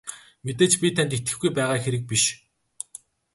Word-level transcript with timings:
Мэдээж 0.45 0.73
би 0.81 0.87
танд 0.95 1.15
итгэхгүй 1.17 1.49
байгаа 1.55 1.79
хэрэг 1.81 2.03
биш. 2.09 2.23